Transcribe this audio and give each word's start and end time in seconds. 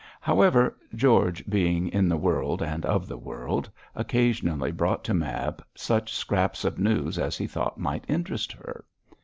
However, 0.19 0.75
George, 0.95 1.45
being 1.47 1.87
in 1.89 2.09
the 2.09 2.17
world 2.17 2.63
and 2.63 2.87
of 2.87 3.07
the 3.07 3.19
world, 3.19 3.69
occasionally 3.93 4.71
brought 4.71 5.03
to 5.03 5.13
Mab 5.13 5.63
such 5.75 6.15
scraps 6.15 6.65
of 6.65 6.79
news 6.79 7.19
as 7.19 7.37
he 7.37 7.45
thought 7.45 7.77
might 7.77 8.05
interest 8.09 8.51
her. 8.53 8.83